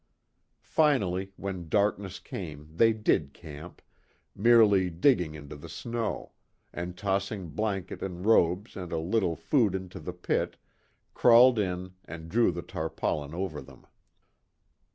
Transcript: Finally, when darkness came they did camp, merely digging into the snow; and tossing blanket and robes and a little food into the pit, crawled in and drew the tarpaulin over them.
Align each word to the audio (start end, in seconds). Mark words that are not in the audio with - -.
Finally, 0.63 1.31
when 1.35 1.69
darkness 1.69 2.17
came 2.17 2.67
they 2.73 2.91
did 2.91 3.33
camp, 3.35 3.83
merely 4.35 4.89
digging 4.89 5.35
into 5.35 5.55
the 5.55 5.69
snow; 5.69 6.31
and 6.73 6.97
tossing 6.97 7.49
blanket 7.49 8.01
and 8.01 8.25
robes 8.25 8.75
and 8.75 8.91
a 8.91 8.97
little 8.97 9.35
food 9.35 9.75
into 9.75 9.99
the 9.99 10.11
pit, 10.11 10.57
crawled 11.13 11.59
in 11.59 11.93
and 12.03 12.29
drew 12.29 12.51
the 12.51 12.63
tarpaulin 12.63 13.35
over 13.35 13.61
them. 13.61 13.85